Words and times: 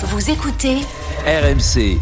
Vous 0.00 0.30
écoutez 0.30 0.76
RMC. 1.26 1.98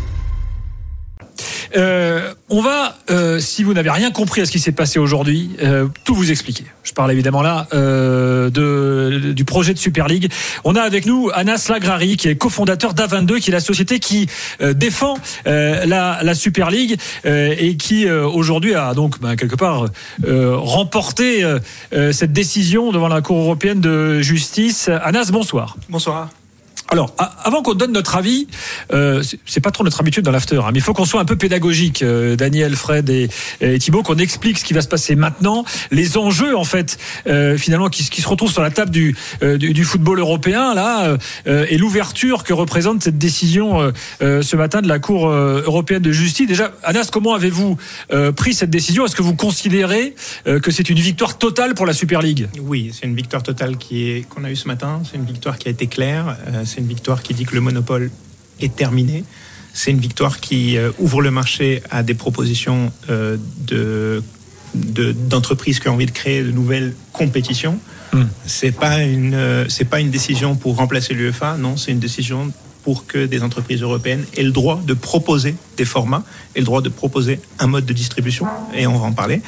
Euh, 1.77 2.35
on 2.51 2.61
va, 2.61 2.99
euh, 3.11 3.41
si 3.41 3.63
vous 3.63 3.73
n'avez 3.73 3.89
rien 3.89 4.11
compris 4.11 4.43
à 4.43 4.47
ce 4.47 4.51
qui 4.51 4.59
s'est 4.59 4.71
passé 4.73 4.99
aujourd'hui, 4.99 5.57
euh, 5.63 5.89
tout 6.05 6.15
vous 6.15 6.31
expliquer. 6.31 6.65
Je 6.83 6.93
parle 6.93 7.11
évidemment 7.11 7.41
là 7.41 7.69
euh, 7.73 8.51
de, 8.51 9.33
du 9.33 9.47
projet 9.47 9.73
de 9.73 9.79
Super 9.79 10.09
League. 10.09 10.31
On 10.65 10.77
a 10.77 10.83
avec 10.83 11.07
nous 11.07 11.31
Anas 11.33 11.69
Lagrari, 11.71 12.19
qui 12.19 12.29
est 12.29 12.37
cofondateur 12.37 12.93
d'A22, 12.93 13.41
qui 13.41 13.49
est 13.49 13.55
la 13.55 13.61
société 13.61 13.99
qui 13.99 14.29
euh, 14.61 14.75
défend 14.75 15.15
euh, 15.47 15.87
la, 15.87 16.21
la 16.23 16.35
Super 16.35 16.71
League 16.71 16.99
euh, 17.25 17.55
et 17.59 17.79
qui 17.79 18.07
euh, 18.07 18.27
aujourd'hui 18.29 18.75
a 18.75 18.93
donc 18.93 19.21
ben, 19.21 19.37
quelque 19.37 19.57
part 19.57 19.87
euh, 20.27 20.55
remporté 20.55 21.45
cette 22.13 22.35
décision 22.35 22.93
devant 22.93 23.09
la 23.09 23.23
Cour 23.23 23.39
européenne 23.39 23.81
de 23.81 24.21
justice. 24.21 24.91
Anas, 25.03 25.31
bonsoir. 25.33 25.79
Bonsoir. 25.89 26.29
Alors, 26.89 27.15
avant 27.45 27.63
qu'on 27.63 27.75
donne 27.75 27.93
notre 27.93 28.15
avis, 28.17 28.47
euh, 28.93 29.23
c'est- 29.45 29.61
pas 29.61 29.71
trop 29.73 29.83
notre 29.83 30.01
habitude 30.01 30.25
dans 30.25 30.31
l'after, 30.31 30.57
hein, 30.59 30.71
mais 30.73 30.79
il 30.79 30.83
faut 30.83 30.93
qu'on 30.95 31.05
soit 31.05 31.21
un 31.21 31.25
peu 31.25 31.35
pédagogique, 31.37 32.03
euh, 32.03 32.37
Daniel, 32.37 32.77
Fred 32.77 33.11
et, 33.11 33.29
et 33.61 33.79
Thibaut, 33.81 34.03
qu'on 34.05 34.19
explique 34.19 34.59
ce 34.59 34.65
qui 34.65 34.73
va 34.73 34.81
se 34.83 34.87
passer 34.89 35.17
maintenant, 35.17 35.65
les 35.91 36.17
enjeux 36.17 36.57
en 36.57 36.63
fait, 36.65 36.97
euh, 37.27 37.59
finalement, 37.59 37.89
qui, 37.89 38.05
se- 38.05 38.11
qui 38.11 38.23
se 38.23 38.29
retrouvent 38.29 38.53
sur 38.53 38.63
la 38.63 38.71
table 38.71 38.93
du, 38.93 39.17
euh, 39.43 39.59
du, 39.59 39.73
du 39.73 39.85
football 39.85 40.21
européen 40.21 40.75
là, 40.75 41.17
euh, 41.49 41.67
et 41.69 41.77
l'ouverture 41.79 42.45
que 42.45 42.53
représente 42.53 43.03
cette 43.03 43.19
décision 43.19 43.81
euh, 43.81 43.91
euh, 44.23 44.43
ce 44.43 44.55
matin 44.55 44.81
de 44.81 44.89
la 44.89 45.01
Cour 45.01 45.27
euh, 45.29 45.63
européenne 45.65 46.03
de 46.03 46.13
justice. 46.13 46.47
Déjà, 46.47 46.71
Anas, 46.85 47.09
comment 47.13 47.35
avez-vous 47.35 47.77
euh, 48.13 48.31
pris 48.31 48.55
cette 48.55 48.71
décision? 48.71 49.05
Est-ce 49.07 49.17
que 49.17 49.23
vous 49.23 49.35
considérez 49.35 50.15
euh, 50.47 50.61
que 50.61 50.71
c'est 50.71 50.89
une 50.89 51.01
victoire 51.01 51.37
totale 51.39 51.75
pour 51.75 51.87
la 51.87 51.93
Super 51.95 52.23
League? 52.23 52.49
Oui, 52.61 52.93
c'est 52.95 53.07
une 53.07 53.17
victoire 53.17 53.43
totale 53.43 53.77
qui 53.77 54.09
est 54.09 54.29
qu'on 54.29 54.45
a 54.45 54.51
eue 54.51 54.57
ce 54.57 54.69
matin. 54.69 55.03
C'est 55.11 55.17
une 55.19 55.25
victoire 55.27 55.59
qui 55.59 55.67
a 55.67 55.71
été 55.73 55.89
claire. 55.89 56.37
C'est 56.77 56.83
une 56.83 56.89
victoire 56.89 57.23
qui 57.23 57.33
dit 57.33 57.47
que 57.47 57.55
le 57.55 57.63
monopole 57.63 58.11
est 58.61 58.77
terminé. 58.77 59.25
C'est 59.73 59.91
une 59.93 59.99
victoire 59.99 60.41
qui 60.41 60.77
euh, 60.77 60.91
ouvre 60.99 61.23
le 61.23 61.31
marché 61.31 61.83
à 61.91 62.03
des 62.03 62.13
propositions 62.13 62.93
euh, 63.09 63.39
de 63.67 64.23
de- 64.75 65.13
d'entreprises 65.13 65.81
qui 65.81 65.89
ont 65.89 65.95
envie 65.95 66.05
de 66.05 66.11
créer 66.11 66.43
de 66.43 66.51
nouvelles 66.51 66.95
compétitions. 67.15 67.79
Hmm. 68.13 68.25
C'est 68.45 68.73
pas 68.73 69.03
une 69.05 69.33
euh, 69.33 69.65
c'est 69.71 69.87
pas 69.87 70.01
une 70.01 70.11
décision 70.11 70.55
pour 70.55 70.77
remplacer 70.77 71.15
l'UEFA. 71.15 71.57
Non, 71.57 71.79
c'est 71.79 71.93
une 71.93 71.99
décision 71.99 72.53
pour 72.85 73.07
que 73.07 73.25
des 73.25 73.43
entreprises 73.43 73.81
européennes 73.81 74.27
aient 74.37 74.43
le 74.43 74.53
droit 74.53 74.83
de 74.87 74.93
proposer 74.93 75.55
des 75.79 75.87
formats 75.87 76.25
et 76.55 76.59
le 76.59 76.67
droit 76.67 76.83
de 76.83 76.91
proposer 76.91 77.41
un 77.59 77.69
mode 77.69 77.87
de 77.87 77.95
distribution. 77.95 78.47
Et 78.75 78.87
on 78.87 78.99
va 78.99 79.07
en 79.07 79.13
parler. 79.13 79.41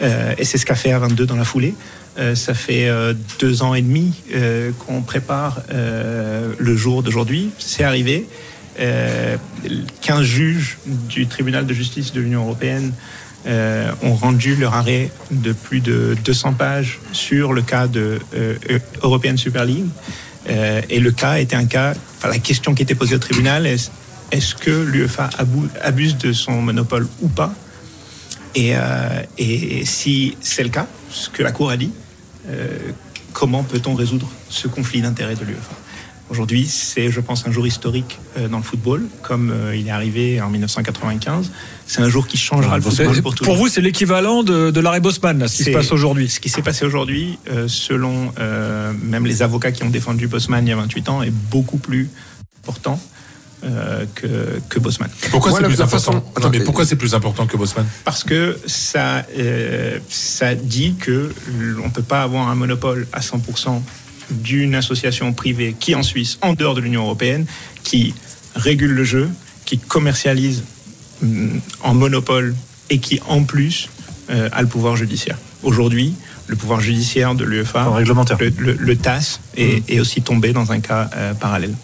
Euh, 0.00 0.34
et 0.38 0.46
c'est 0.46 0.56
ce 0.56 0.64
qu'a 0.64 0.76
fait 0.76 0.92
A22 0.92 1.24
dans 1.26 1.36
la 1.36 1.44
foulée. 1.44 1.74
Euh, 2.18 2.34
ça 2.34 2.54
fait 2.54 2.88
euh, 2.88 3.14
deux 3.38 3.62
ans 3.62 3.74
et 3.74 3.82
demi 3.82 4.14
euh, 4.34 4.72
qu'on 4.72 5.02
prépare 5.02 5.62
le 5.70 6.76
jour 6.76 7.02
d'aujourd'hui. 7.02 7.50
C'est 7.58 7.84
arrivé. 7.84 8.26
Euh, 8.78 9.36
15 10.00 10.22
juges 10.22 10.78
du 10.86 11.26
tribunal 11.26 11.66
de 11.66 11.74
justice 11.74 12.12
de 12.12 12.20
l'Union 12.20 12.42
européenne 12.42 12.92
ont 14.02 14.14
rendu 14.14 14.54
leur 14.54 14.74
arrêt 14.74 15.10
de 15.30 15.52
plus 15.52 15.80
de 15.80 16.14
200 16.24 16.52
pages 16.54 17.00
sur 17.12 17.54
le 17.54 17.62
cas 17.62 17.86
de 17.86 18.18
euh, 18.34 18.54
European 19.02 19.36
Super 19.36 19.64
League. 19.64 19.86
Et 20.88 21.00
le 21.00 21.10
cas 21.10 21.38
était 21.38 21.56
un 21.56 21.66
cas, 21.66 21.94
enfin, 22.18 22.28
la 22.28 22.38
question 22.38 22.74
qui 22.74 22.82
était 22.82 22.94
posée 22.94 23.14
au 23.14 23.18
tribunal 23.18 23.66
est 23.66 23.90
est-ce 24.32 24.54
que 24.54 24.70
l'UEFA 24.70 25.30
abuse 25.82 26.16
de 26.16 26.32
son 26.32 26.60
monopole 26.60 27.06
ou 27.22 27.28
pas? 27.28 27.52
Et 28.54 28.74
si 29.84 30.36
c'est 30.40 30.62
le 30.62 30.70
cas, 30.70 30.86
ce 31.10 31.28
que 31.30 31.42
la 31.42 31.52
Cour 31.52 31.70
a 31.70 31.76
dit, 31.76 31.92
euh, 32.48 32.78
comment 33.32 33.62
peut-on 33.62 33.94
résoudre 33.94 34.28
ce 34.48 34.68
conflit 34.68 35.02
d'intérêts 35.02 35.36
de 35.36 35.44
l'UEFA 35.44 35.74
Aujourd'hui, 36.30 36.64
c'est, 36.64 37.10
je 37.10 37.20
pense, 37.20 37.44
un 37.48 37.50
jour 37.50 37.66
historique 37.66 38.20
euh, 38.38 38.46
dans 38.46 38.58
le 38.58 38.62
football, 38.62 39.04
comme 39.20 39.50
euh, 39.50 39.74
il 39.74 39.88
est 39.88 39.90
arrivé 39.90 40.40
en 40.40 40.48
1995. 40.48 41.50
C'est 41.88 42.02
un 42.02 42.08
jour 42.08 42.28
qui 42.28 42.36
changera 42.36 42.76
le 42.76 42.82
football 42.82 43.20
pour 43.20 43.34
tout 43.34 43.44
Pour 43.44 43.56
vous, 43.56 43.66
c'est 43.66 43.80
l'équivalent 43.80 44.44
de, 44.44 44.70
de 44.70 44.80
l'arrêt 44.80 45.00
Bosman, 45.00 45.40
là, 45.40 45.48
ce 45.48 45.56
qui 45.56 45.64
se 45.64 45.70
passe 45.70 45.90
aujourd'hui. 45.90 46.28
Ce 46.28 46.38
qui 46.38 46.48
s'est 46.48 46.62
passé 46.62 46.84
aujourd'hui, 46.84 47.36
euh, 47.50 47.66
selon 47.66 48.32
euh, 48.38 48.92
même 49.02 49.26
les 49.26 49.42
avocats 49.42 49.72
qui 49.72 49.82
ont 49.82 49.90
défendu 49.90 50.28
Bosman 50.28 50.64
il 50.64 50.70
y 50.70 50.72
a 50.72 50.76
28 50.76 51.08
ans, 51.08 51.22
est 51.22 51.32
beaucoup 51.50 51.78
plus 51.78 52.08
important 52.62 53.00
euh, 53.64 54.04
que, 54.14 54.60
que 54.68 54.78
Bosman. 54.78 55.10
Pourquoi 55.30 55.52
c'est 55.52 55.64
plus 55.64 55.76
façon- 55.76 56.12
Attends, 56.36 56.48
mais 56.50 56.56
Attends, 56.56 56.64
pourquoi 56.64 56.86
c'est 56.86 56.96
plus 56.96 57.14
important 57.14 57.46
que 57.46 57.56
Bosman 57.56 57.86
Parce 58.04 58.24
que 58.24 58.58
ça, 58.66 59.24
euh, 59.38 59.98
ça 60.08 60.54
dit 60.54 60.94
que 60.98 61.30
on 61.82 61.86
ne 61.86 61.92
peut 61.92 62.02
pas 62.02 62.22
avoir 62.22 62.48
un 62.48 62.54
monopole 62.54 63.06
à 63.12 63.20
100% 63.20 63.82
d'une 64.30 64.74
association 64.74 65.32
privée 65.32 65.74
qui, 65.78 65.94
en 65.94 66.02
Suisse, 66.02 66.38
en 66.40 66.54
dehors 66.54 66.74
de 66.74 66.80
l'Union 66.80 67.02
européenne, 67.02 67.46
qui 67.82 68.14
régule 68.54 68.92
le 68.92 69.04
jeu, 69.04 69.28
qui 69.66 69.78
commercialise 69.78 70.62
hum, 71.22 71.60
en 71.82 71.94
monopole 71.94 72.54
et 72.90 72.98
qui, 72.98 73.20
en 73.28 73.42
plus, 73.44 73.88
euh, 74.30 74.48
a 74.52 74.62
le 74.62 74.68
pouvoir 74.68 74.96
judiciaire. 74.96 75.36
Aujourd'hui, 75.62 76.14
le 76.46 76.56
pouvoir 76.56 76.80
judiciaire 76.80 77.34
de 77.34 77.44
l'UEFA, 77.44 77.84
le, 78.40 78.48
le- 78.58 78.72
le 78.72 78.96
TAS, 78.96 79.40
est, 79.56 79.88
est 79.90 80.00
aussi 80.00 80.22
tombé 80.22 80.52
dans 80.52 80.72
un 80.72 80.80
cas 80.80 81.10
euh, 81.14 81.34
parallèle. 81.34 81.74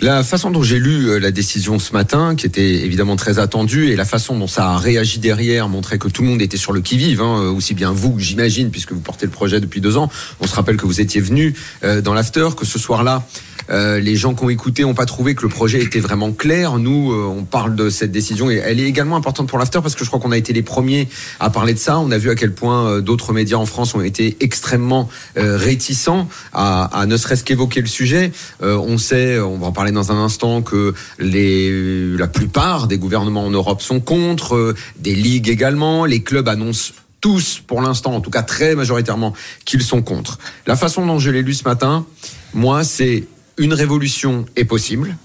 La 0.00 0.22
façon 0.22 0.52
dont 0.52 0.62
j'ai 0.62 0.78
lu 0.78 1.08
euh, 1.08 1.18
la 1.18 1.32
décision 1.32 1.80
ce 1.80 1.92
matin, 1.92 2.36
qui 2.36 2.46
était 2.46 2.84
évidemment 2.84 3.16
très 3.16 3.40
attendue, 3.40 3.90
et 3.90 3.96
la 3.96 4.04
façon 4.04 4.38
dont 4.38 4.46
ça 4.46 4.70
a 4.70 4.78
réagi 4.78 5.18
derrière 5.18 5.68
montrait 5.68 5.98
que 5.98 6.06
tout 6.06 6.22
le 6.22 6.28
monde 6.28 6.40
était 6.40 6.56
sur 6.56 6.72
le 6.72 6.80
qui-vive, 6.80 7.20
hein, 7.20 7.50
aussi 7.50 7.74
bien 7.74 7.90
vous, 7.90 8.14
j'imagine, 8.16 8.70
puisque 8.70 8.92
vous 8.92 9.00
portez 9.00 9.26
le 9.26 9.32
projet 9.32 9.58
depuis 9.58 9.80
deux 9.80 9.96
ans. 9.96 10.08
On 10.38 10.46
se 10.46 10.54
rappelle 10.54 10.76
que 10.76 10.86
vous 10.86 11.00
étiez 11.00 11.20
venu 11.20 11.52
euh, 11.82 12.00
dans 12.00 12.14
l'after, 12.14 12.50
que 12.56 12.64
ce 12.64 12.78
soir-là, 12.78 13.26
euh, 13.70 14.00
les 14.00 14.16
gens 14.16 14.34
qui 14.34 14.44
ont 14.44 14.50
écouté 14.50 14.82
n'ont 14.82 14.94
pas 14.94 15.06
trouvé 15.06 15.34
que 15.34 15.42
le 15.42 15.48
projet 15.48 15.82
était 15.82 16.00
vraiment 16.00 16.32
clair. 16.32 16.78
Nous, 16.78 17.12
euh, 17.12 17.26
on 17.26 17.44
parle 17.44 17.76
de 17.76 17.90
cette 17.90 18.12
décision 18.12 18.50
et 18.50 18.56
elle 18.56 18.80
est 18.80 18.86
également 18.86 19.16
importante 19.16 19.48
pour 19.48 19.58
l'after 19.58 19.80
parce 19.82 19.94
que 19.94 20.04
je 20.04 20.08
crois 20.08 20.20
qu'on 20.20 20.32
a 20.32 20.36
été 20.36 20.52
les 20.52 20.62
premiers 20.62 21.08
à 21.40 21.50
parler 21.50 21.74
de 21.74 21.78
ça. 21.78 21.98
On 21.98 22.10
a 22.10 22.18
vu 22.18 22.30
à 22.30 22.34
quel 22.34 22.52
point 22.52 22.86
euh, 22.86 23.00
d'autres 23.00 23.32
médias 23.32 23.58
en 23.58 23.66
France 23.66 23.94
ont 23.94 24.00
été 24.00 24.36
extrêmement 24.40 25.08
euh, 25.36 25.56
réticents 25.56 26.28
à, 26.52 26.84
à 26.98 27.06
ne 27.06 27.16
serait-ce 27.16 27.44
qu'évoquer 27.44 27.80
le 27.80 27.86
sujet. 27.86 28.32
On 28.60 28.98
sait, 28.98 29.38
on 29.38 29.58
va 29.58 29.66
en 29.68 29.72
parler 29.72 29.92
dans 29.92 30.12
un 30.12 30.16
instant, 30.16 30.62
que 30.62 30.94
les, 31.18 32.16
la 32.16 32.26
plupart 32.26 32.86
des 32.86 32.98
gouvernements 32.98 33.44
en 33.44 33.50
Europe 33.50 33.82
sont 33.82 34.00
contre, 34.00 34.74
des 34.98 35.14
ligues 35.14 35.48
également. 35.48 36.04
Les 36.04 36.22
clubs 36.22 36.48
annoncent 36.48 36.92
tous, 37.20 37.60
pour 37.66 37.80
l'instant, 37.82 38.14
en 38.14 38.20
tout 38.20 38.30
cas 38.30 38.42
très 38.42 38.74
majoritairement, 38.74 39.34
qu'ils 39.64 39.82
sont 39.82 40.02
contre. 40.02 40.38
La 40.66 40.76
façon 40.76 41.06
dont 41.06 41.18
je 41.18 41.30
l'ai 41.30 41.42
lu 41.42 41.54
ce 41.54 41.64
matin, 41.64 42.06
moi, 42.54 42.84
c'est 42.84 43.24
une 43.58 43.74
révolution 43.74 44.46
est 44.56 44.64
possible, 44.64 45.16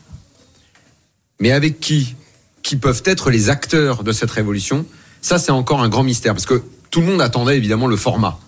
mais 1.39 1.51
avec 1.51 1.79
qui 1.79 2.15
Qui 2.61 2.77
peuvent 2.77 3.03
être 3.05 3.29
les 3.29 3.49
acteurs 3.49 4.03
de 4.03 4.11
cette 4.11 4.31
révolution 4.31 4.85
Ça, 5.21 5.37
c'est 5.37 5.51
encore 5.51 5.81
un 5.81 5.89
grand 5.89 6.03
mystère, 6.03 6.33
parce 6.33 6.45
que 6.45 6.63
tout 6.89 7.01
le 7.01 7.07
monde 7.07 7.21
attendait 7.21 7.57
évidemment 7.57 7.87
le 7.87 7.97
format. 7.97 8.39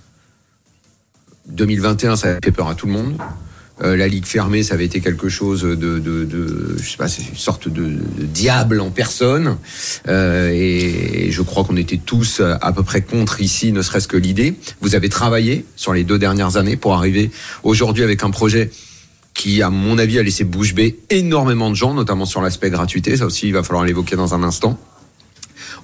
2021, 1.47 2.15
ça 2.15 2.29
avait 2.29 2.39
fait 2.43 2.51
peur 2.51 2.67
à 2.67 2.75
tout 2.75 2.87
le 2.87 2.93
monde. 2.93 3.17
Euh, 3.83 3.97
la 3.97 4.07
ligue 4.07 4.25
fermée, 4.25 4.63
ça 4.63 4.75
avait 4.75 4.85
été 4.85 5.01
quelque 5.01 5.27
chose 5.27 5.63
de, 5.63 5.75
de, 5.75 5.99
de 5.99 6.77
je 6.81 6.89
sais 6.89 6.95
pas, 6.95 7.09
c'est 7.09 7.27
une 7.27 7.35
sorte 7.35 7.67
de, 7.67 7.97
diable 8.19 8.79
en 8.79 8.89
personne. 8.89 9.57
Euh, 10.07 10.49
et, 10.53 11.29
je 11.31 11.41
crois 11.41 11.65
qu'on 11.65 11.75
était 11.75 11.97
tous 11.97 12.39
à 12.39 12.71
peu 12.71 12.83
près 12.83 13.01
contre 13.01 13.41
ici, 13.41 13.73
ne 13.73 13.81
serait-ce 13.81 14.07
que 14.07 14.15
l'idée. 14.15 14.55
Vous 14.79 14.95
avez 14.95 15.09
travaillé 15.09 15.65
sur 15.75 15.93
les 15.93 16.05
deux 16.05 16.17
dernières 16.17 16.55
années 16.55 16.77
pour 16.77 16.93
arriver 16.93 17.31
aujourd'hui 17.63 18.03
avec 18.03 18.23
un 18.23 18.29
projet 18.29 18.69
qui, 19.35 19.61
à 19.61 19.69
mon 19.69 19.99
avis, 19.99 20.17
a 20.17 20.23
laissé 20.23 20.43
bouche 20.43 20.73
bée 20.73 20.97
énormément 21.11 21.69
de 21.69 21.75
gens, 21.75 21.93
notamment 21.93 22.25
sur 22.25 22.41
l'aspect 22.41 22.71
gratuité. 22.71 23.17
Ça 23.17 23.25
aussi, 23.27 23.47
il 23.47 23.53
va 23.53 23.61
falloir 23.61 23.85
l'évoquer 23.85 24.15
dans 24.15 24.33
un 24.33 24.41
instant. 24.41 24.79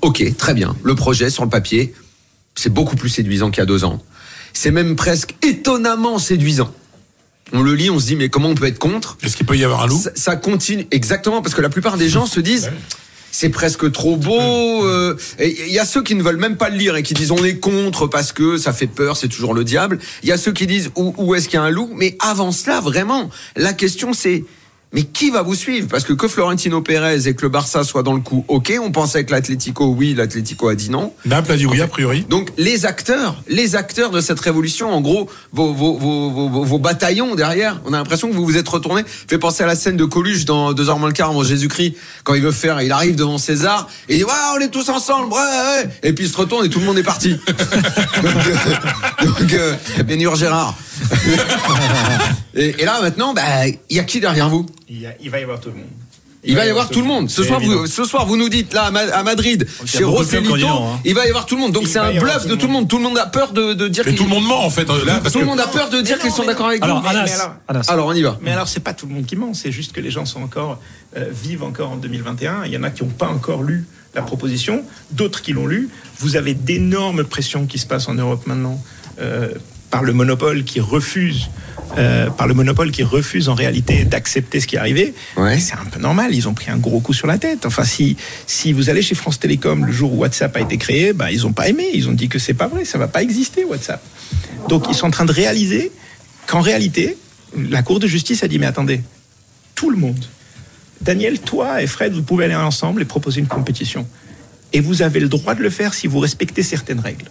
Ok, 0.02 0.24
très 0.38 0.56
bien. 0.56 0.76
Le 0.84 0.96
projet 0.96 1.30
sur 1.30 1.44
le 1.44 1.50
papier, 1.50 1.94
c'est 2.56 2.74
beaucoup 2.74 2.96
plus 2.96 3.10
séduisant 3.10 3.52
qu'il 3.52 3.60
y 3.60 3.64
a 3.64 3.68
deux 3.68 3.84
ans. 3.84 4.02
C'est 4.54 4.72
même 4.72 4.96
presque 4.96 5.36
étonnamment 5.44 6.18
séduisant. 6.18 6.74
On 7.54 7.62
le 7.62 7.76
lit, 7.76 7.90
on 7.90 8.00
se 8.00 8.06
dit 8.08 8.16
mais 8.16 8.30
comment 8.30 8.50
on 8.50 8.56
peut 8.56 8.66
être 8.66 8.80
contre? 8.80 9.18
Est-ce 9.22 9.36
qu'il 9.36 9.46
peut 9.46 9.58
y 9.58 9.66
avoir 9.66 9.84
un 9.84 9.88
loup? 9.88 10.02
Ça, 10.02 10.12
ça 10.16 10.36
continue 10.38 10.88
exactement 10.90 11.42
parce 11.42 11.54
que 11.54 11.62
la 11.62 11.70
plupart 11.70 11.98
des 11.98 12.08
gens 12.08 12.26
se 12.26 12.40
disent 12.40 12.66
Ouais. 12.66 12.74
C'est 13.32 13.50
presque 13.50 13.92
trop 13.92 14.18
beau. 14.18 14.40
euh, 14.86 15.16
Il 15.40 15.72
y 15.72 15.80
a 15.80 15.86
ceux 15.86 16.04
qui 16.04 16.16
ne 16.16 16.24
veulent 16.24 16.38
même 16.38 16.58
pas 16.58 16.70
le 16.70 16.78
lire 16.78 16.96
et 16.96 17.04
qui 17.04 17.14
disent 17.14 17.32
on 17.32 17.44
est 17.44 17.58
contre 17.60 18.08
parce 18.08 18.32
que 18.34 18.58
ça 18.58 18.74
fait 18.74 18.88
peur, 18.88 19.18
c'est 19.18 19.28
toujours 19.28 19.54
le 19.54 19.64
diable. 19.64 20.00
Il 20.24 20.30
y 20.30 20.32
a 20.32 20.38
ceux 20.38 20.52
qui 20.52 20.68
disent 20.68 20.92
où, 20.96 21.14
où 21.18 21.36
est-ce 21.36 21.48
qu'il 21.48 21.56
y 21.58 21.62
a 21.62 21.64
un 21.64 21.70
loup? 21.70 21.90
Mais 21.96 22.16
avant 22.20 22.52
cela, 22.52 22.82
vraiment, 22.82 23.30
la 23.56 23.74
question 23.74 24.14
c'est 24.14 24.44
mais 24.94 25.04
qui 25.04 25.30
va 25.30 25.42
vous 25.42 25.56
suivre? 25.56 25.88
Parce 25.88 26.04
que 26.04 26.14
que 26.14 26.28
Florentino 26.28 26.82
Pérez 26.82 27.28
et 27.28 27.34
que 27.34 27.44
le 27.44 27.50
Barça 27.50 27.84
soient 27.84 28.04
dans 28.04 28.14
le 28.14 28.20
coup, 28.20 28.44
ok. 28.48 28.74
On 28.84 28.92
pensait 28.92 29.24
que 29.24 29.32
l'Atlético, 29.32 29.86
oui, 29.88 30.14
l'Atlético 30.14 30.68
a 30.68 30.76
dit 30.76 30.90
non. 30.90 31.14
Naples 31.26 31.54
a 31.54 31.58
dit 31.58 31.66
oui, 31.66 31.82
a 31.82 31.88
priori. 31.88 32.26
Donc 32.30 32.50
les 32.58 32.86
acteurs, 32.86 33.42
les 33.48 33.76
acteurs 33.76 34.12
de 34.12 34.20
cette 34.20 34.40
révolution, 34.40 34.92
en 34.92 35.02
gros, 35.02 35.30
vos, 35.54 35.74
vos, 35.74 35.98
vos, 35.98 36.50
vos, 36.64 36.80
bataillons 36.80 37.36
derrière, 37.36 37.80
on 37.86 37.94
a 37.94 37.98
l'impression 37.98 38.30
que 38.30 38.34
vous 38.34 38.46
vous 38.46 38.58
êtes 38.58 38.68
retournés. 38.68 39.04
Fait 39.06 39.38
penser 39.38 39.64
à 39.64 39.68
la 39.68 39.76
scène 39.76 39.98
de 39.98 40.06
Coluche 40.06 40.46
dans 40.46 40.74
Deux 40.74 40.90
heures 40.90 41.00
moins 41.00 41.08
le 41.08 41.14
quart 41.14 41.30
avant 41.30 41.44
Jésus-Christ, 41.44 41.96
quand 42.24 42.34
il 42.34 42.42
veut 42.42 42.52
faire, 42.52 42.82
il 42.82 42.92
arrive 42.92 43.16
devant 43.16 43.38
César, 43.38 43.88
et 44.10 44.16
il 44.16 44.18
dit 44.20 44.24
ouais, 44.24 44.32
on 44.56 44.60
est 44.60 44.70
tous 44.70 44.90
ensemble, 44.90 45.32
ouais, 45.32 45.40
ouais. 45.40 45.90
et 46.04 46.14
puis 46.14 46.26
il 46.26 46.32
se 46.32 46.38
retourne 46.38 46.66
et 46.66 46.70
tout 46.70 46.80
le 46.80 46.86
monde 46.86 46.98
est 46.98 47.04
parti. 47.04 47.32
donc, 48.24 48.36
euh, 48.48 49.26
donc 49.26 49.54
euh, 49.54 49.76
Bénur 50.06 50.36
Gérard. 50.36 50.76
et, 52.56 52.76
et 52.82 52.86
là 52.86 53.02
maintenant, 53.02 53.34
bah, 53.34 53.68
il 53.68 53.96
y 53.96 54.00
a 54.00 54.04
qui 54.04 54.20
derrière 54.20 54.50
vous? 54.50 54.66
Il, 54.90 55.02
y 55.02 55.06
a- 55.08 55.14
il 55.22 55.30
va 55.30 55.40
y 55.40 55.44
avoir 55.44 55.60
tout 55.60 55.70
le 55.70 55.76
monde. 55.76 55.86
Il 56.44 56.56
va 56.56 56.66
y 56.66 56.70
avoir 56.72 56.90
tout 56.90 57.02
le 57.02 57.06
monde. 57.06 57.30
Ce 57.30 57.44
soir, 57.44 57.60
vous, 57.60 57.86
ce 57.86 58.04
soir, 58.04 58.26
vous 58.26 58.36
nous 58.36 58.50
dites 58.50 58.74
là 58.74 58.86
à 58.86 58.92
Ma- 58.92 59.02
à 59.02 59.22
Madrid, 59.22 59.68
chez 59.86 60.04
Rossellito, 60.04 60.56
hein. 60.68 61.00
il 61.06 61.14
va 61.14 61.28
y 61.28 61.30
avoir 61.30 61.46
tout 61.46 61.54
le 61.56 61.62
monde. 61.62 61.72
Donc 61.72 61.88
c'est 61.88 62.00
un 62.00 62.14
bluff 62.20 62.48
de 62.48 62.56
tout 62.56 62.66
le 62.66 62.74
monde. 62.74 62.88
Tout 62.88 62.98
le 62.98 63.04
monde 63.04 63.18
a 63.20 63.28
peur 63.28 63.52
de, 63.52 63.74
de 63.74 63.88
dire. 63.88 64.04
Mais 64.08 64.16
tout 64.16 64.24
le 64.24 64.30
monde 64.30 64.46
ment 64.48 64.66
en 64.66 64.72
fait 64.72 64.88
là 65.06 65.20
parce 65.22 65.34
Tout 65.34 65.40
le 65.40 65.46
monde 65.46 65.60
a 65.60 65.68
peur 65.68 65.92
de 65.92 66.02
dire 66.02 66.18
qu'ils 66.18 66.32
sont 66.32 66.44
d'accord 66.44 66.66
avec 66.70 66.82
Alors, 66.82 67.04
mais 67.04 67.10
Anas. 67.68 67.84
Alors 67.90 68.08
on 68.08 68.14
y 68.14 68.24
va. 68.24 68.40
Mais 68.42 68.52
alors, 68.52 68.68
c'est 68.68 68.80
pas 68.80 68.94
tout 68.96 69.06
le 69.06 69.14
monde 69.14 69.28
qui 69.28 69.36
ment, 69.36 69.54
c'est 69.54 69.72
juste 69.72 69.92
que 69.92 70.02
les 70.02 70.10
gens 70.10 70.26
sont 70.26 70.42
encore 70.42 70.80
euh, 71.16 71.26
vivent 71.32 71.64
encore 71.64 71.92
en 71.92 71.98
2021. 71.98 72.64
Il 72.66 72.72
y 72.72 72.78
en 72.78 72.82
a 72.84 72.90
qui 72.90 73.04
n'ont 73.04 73.10
pas 73.12 73.28
encore 73.28 73.62
lu 73.62 73.86
la 74.16 74.24
proposition, 74.24 74.84
d'autres 75.12 75.44
qui 75.44 75.54
l'ont 75.54 75.68
lu. 75.68 75.90
Vous 76.18 76.38
avez 76.38 76.56
d'énormes 76.56 77.24
pressions 77.24 77.68
qui 77.68 77.78
se 77.78 77.86
passent 77.86 78.08
en 78.08 78.16
Europe 78.16 78.48
maintenant 78.48 78.82
euh, 79.22 79.50
par 79.92 80.04
le 80.04 80.14
monopole 80.14 80.64
qui 80.64 80.80
refuse, 80.80 81.50
euh, 81.98 82.30
par 82.32 82.48
le 82.48 82.54
monopole 82.54 82.92
qui 82.92 83.04
refuse 83.04 83.50
en 83.50 83.54
réalité 83.54 84.06
d'accepter 84.06 84.62
ce 84.62 84.66
qui 84.66 84.78
est 84.78 84.80
arrivé. 84.80 85.14
Ouais. 85.38 85.60
C'est 85.60 85.74
un 85.74 85.86
peu 85.86 86.00
normal. 86.00 86.34
Ils 86.34 86.48
ont 86.48 86.54
pris 86.54 86.72
un 86.72 86.78
gros 86.78 87.02
coup 87.02 87.14
sur 87.14 87.28
la 87.28 87.38
tête. 87.38 87.66
Enfin, 87.66 87.84
si 87.84 88.16
si 88.48 88.72
vous 88.74 88.90
allez 88.90 89.02
chez 89.02 89.14
France 89.14 89.40
Télécom 89.40 89.86
le 89.86 89.92
jour 89.92 90.14
où 90.14 90.18
WhatsApp 90.20 90.56
a 90.56 90.62
été 90.62 90.78
créé, 90.78 91.14
bah, 91.14 91.32
ils 91.32 91.46
ont 91.46 91.54
pas 91.54 91.68
aimé. 91.68 91.86
Ils 91.94 92.10
ont 92.10 92.14
dit 92.14 92.30
que 92.30 92.40
c'est 92.40 92.54
pas 92.54 92.68
vrai, 92.68 92.86
ça 92.86 92.98
va 92.98 93.08
pas 93.08 93.22
exister 93.22 93.66
WhatsApp. 93.66 94.02
Donc 94.70 94.86
ils 94.90 94.96
sont 94.96 95.08
en 95.08 95.12
train 95.12 95.26
de 95.26 95.34
réaliser 95.34 95.92
qu'en 96.48 96.62
réalité, 96.62 97.18
la 97.56 97.84
Cour 97.84 98.00
de 98.00 98.08
justice 98.08 98.44
a 98.44 98.48
dit 98.48 98.58
mais 98.58 98.68
attendez, 98.68 99.02
tout 99.76 99.92
le 99.92 99.98
monde. 99.98 100.24
Daniel, 101.02 101.40
toi 101.40 101.82
et 101.82 101.88
Fred, 101.88 102.14
vous 102.14 102.24
pouvez 102.24 102.46
aller 102.46 102.56
ensemble 102.56 103.02
et 103.02 103.06
proposer 103.06 103.42
une 103.42 103.48
compétition. 103.48 104.08
Et 104.72 104.80
vous 104.80 105.02
avez 105.02 105.20
le 105.20 105.28
droit 105.28 105.56
de 105.56 105.62
le 105.62 105.70
faire 105.70 105.94
si 105.94 106.08
vous 106.08 106.20
respectez 106.20 106.64
certaines 106.64 107.00
règles. 107.00 107.26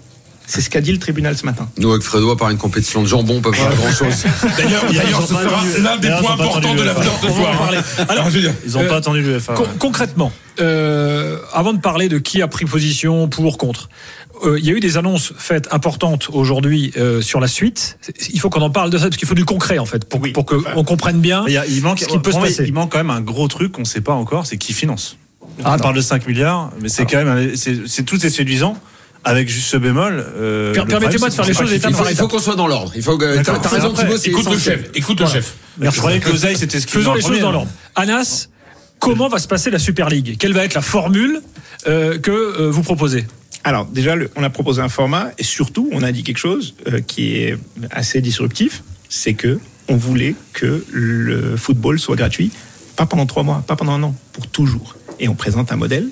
C'est 0.52 0.62
ce 0.62 0.68
qu'a 0.68 0.80
dit 0.80 0.90
le 0.90 0.98
tribunal 0.98 1.36
ce 1.38 1.46
matin. 1.46 1.68
Nous 1.78 1.92
avec 1.92 2.02
Fredo, 2.02 2.28
à 2.32 2.36
part 2.36 2.50
une 2.50 2.58
compétition 2.58 3.02
de 3.02 3.06
jambon, 3.06 3.36
on 3.36 3.40
peut 3.40 3.52
pas 3.52 3.56
faire 3.56 3.76
grand 3.76 3.92
chose. 3.92 4.24
d'ailleurs 4.58 5.22
ce 5.22 5.28
sera 5.28 5.62
l'un 5.80 5.96
des 5.96 6.08
points 6.20 6.32
importants 6.32 6.74
de 6.74 6.82
l'after 6.82 7.08
ce 7.22 7.28
soir. 7.32 7.56
parler. 7.56 7.78
Alors 8.08 8.24
je 8.26 8.30
veux 8.34 8.40
dire, 8.40 8.54
Ils 8.66 8.72
n'ont 8.72 8.80
Euh, 8.80 8.88
pas 8.88 8.96
attendu 8.96 9.22
l'UEFA. 9.22 9.54
Con- 9.54 9.68
concrètement, 9.78 10.32
euh, 10.60 11.38
avant 11.52 11.72
de 11.72 11.78
parler 11.78 12.08
de 12.08 12.18
qui 12.18 12.42
a 12.42 12.48
pris 12.48 12.64
position 12.64 13.28
pour 13.28 13.58
contre, 13.58 13.88
euh, 14.44 14.58
il 14.58 14.64
y 14.66 14.70
a 14.70 14.72
eu 14.72 14.80
des 14.80 14.96
annonces 14.96 15.32
faites 15.38 15.68
importantes 15.72 16.28
aujourd'hui 16.32 16.92
euh, 16.96 17.20
sur 17.22 17.38
la 17.38 17.46
suite. 17.46 17.98
Il 18.32 18.40
faut 18.40 18.50
qu'on 18.50 18.62
en 18.62 18.70
parle 18.70 18.90
de 18.90 18.98
ça 18.98 19.04
parce 19.04 19.18
qu'il 19.18 19.28
faut 19.28 19.34
du 19.36 19.44
concret 19.44 19.78
en 19.78 19.86
fait 19.86 20.04
pour, 20.04 20.20
Oui. 20.20 20.32
pour 20.32 20.46
qu'on 20.46 20.82
comprenne 20.82 21.20
bien. 21.20 21.44
Il, 21.46 21.52
y 21.52 21.58
a- 21.58 21.66
il 21.66 21.80
manque, 21.80 22.00
ce 22.00 22.06
qui 22.06 22.18
peut 22.18 22.32
se 22.32 22.38
passer. 22.38 22.64
il 22.66 22.72
manque 22.74 22.90
quand 22.90 22.98
même 22.98 23.10
un 23.10 23.20
gros 23.20 23.46
truc 23.46 23.70
qu'on 23.70 23.82
ne 23.82 23.86
sait 23.86 24.00
pas 24.00 24.14
encore, 24.14 24.46
c'est 24.46 24.56
qui 24.56 24.72
finance. 24.72 25.16
Ah, 25.64 25.74
On 25.76 25.78
parle 25.78 25.94
de 25.94 26.00
5 26.00 26.26
milliards, 26.26 26.70
mais 26.80 26.88
c'est 26.88 27.04
quand 27.06 27.22
même, 27.24 27.54
c'est 27.54 28.02
tout 28.04 28.24
est 28.26 28.30
séduisant. 28.30 28.76
Avec 29.24 29.48
juste 29.48 29.66
ce 29.68 29.76
bémol. 29.76 30.24
euh, 30.36 30.72
permettez-moi 30.72 31.28
de 31.28 31.34
faire 31.34 31.44
les 31.44 31.52
choses 31.52 31.68
sait 31.70 31.78
pas 31.78 31.88
étape 31.90 31.90
Il 32.10 32.16
faut, 32.16 32.22
par 32.22 32.28
qu'on 32.28 32.38
soit 32.38 32.56
dans 32.56 32.66
l'ordre. 32.66 32.92
Il 32.96 33.02
faut 33.02 33.18
que. 33.18 33.42
T'as 33.42 33.68
raison, 33.68 33.92
Thibaut, 33.92 34.16
c'est 34.16 34.30
écoute 34.30 34.50
le 34.50 34.58
chef, 34.58 34.90
écoute 34.94 35.20
le 35.20 35.26
chef. 35.26 35.54
Je 35.80 35.90
croyais 35.90 36.20
que 36.20 36.30
l'oseille, 36.30 36.56
c'était 36.56 36.80
ce 36.80 36.86
qui 36.86 36.92
Faisons 36.94 37.14
les 37.14 37.20
choses 37.20 37.40
dans 37.40 37.52
l'ordre. 37.52 37.70
Anas, 37.96 38.48
comment 38.98 39.28
va 39.28 39.38
se 39.38 39.46
passer 39.48 39.70
la 39.70 39.78
Super 39.78 40.08
League? 40.08 40.36
Quelle 40.38 40.52
va 40.54 40.64
être 40.64 40.74
la 40.74 40.80
formule 40.82 41.42
euh, 41.86 42.18
que 42.18 42.30
euh, 42.30 42.70
vous 42.70 42.82
proposez? 42.82 43.26
Alors 43.62 43.84
déjà, 43.84 44.16
le- 44.16 44.30
on 44.36 44.42
a 44.42 44.48
proposé 44.48 44.80
un 44.80 44.88
format 44.88 45.32
et 45.36 45.44
surtout, 45.44 45.90
on 45.92 46.02
a 46.02 46.12
dit 46.12 46.22
quelque 46.22 46.38
chose 46.38 46.74
euh, 46.86 47.00
qui 47.00 47.36
est 47.36 47.58
assez 47.90 48.22
disruptif, 48.22 48.82
c'est 49.10 49.34
que 49.34 49.58
on 49.88 49.96
voulait 49.96 50.34
que 50.54 50.82
le 50.90 51.56
football 51.58 51.98
soit 51.98 52.16
gratuit, 52.16 52.52
pas 52.96 53.04
pendant 53.04 53.26
trois 53.26 53.42
mois, 53.42 53.62
pas 53.66 53.76
pendant 53.76 53.92
un 53.92 54.02
an, 54.02 54.14
pour 54.32 54.46
toujours. 54.46 54.94
Et 55.18 55.28
on 55.28 55.34
présente 55.34 55.72
un 55.72 55.76
modèle 55.76 56.08